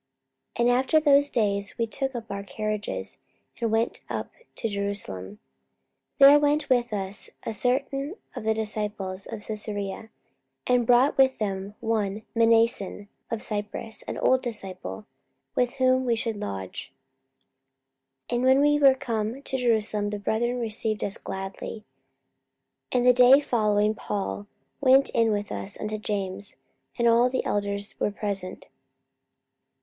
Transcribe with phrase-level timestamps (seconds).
[0.55, 3.19] 44:021:015 And after those days we took up our carriages,
[3.59, 5.37] and went up to Jerusalem.
[6.19, 10.09] 44:021:016 There went with us also certain of the disciples of Caesarea,
[10.65, 15.05] and brought with them one Mnason of Cyprus, an old disciple,
[15.53, 16.91] with whom we should lodge.
[18.29, 21.85] 44:021:017 And when we were come to Jerusalem, the brethren received us gladly.
[22.91, 24.47] 44:021:018 And the day following Paul
[24.81, 26.55] went in with us unto James;
[26.97, 28.65] and all the elders were present.